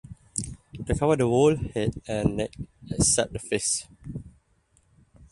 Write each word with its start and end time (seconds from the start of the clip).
They 0.83 0.95
cover 0.95 1.15
the 1.15 1.27
whole 1.27 1.55
head 1.55 2.01
and 2.07 2.37
neck 2.37 2.55
except 2.89 3.33
the 3.33 3.37
face. 3.37 3.85